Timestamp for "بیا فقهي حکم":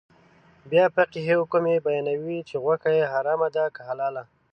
0.71-1.63